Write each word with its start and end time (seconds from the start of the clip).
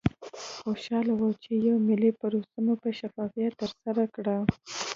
خوشحاله 0.61 1.13
وو 1.15 1.29
چې 1.43 1.51
یوه 1.65 1.81
ملي 1.87 2.11
پروسه 2.19 2.57
مو 2.65 2.73
په 2.81 2.89
شفافیت 2.99 3.53
ترسره 3.61 4.03
کړه. 4.15 4.37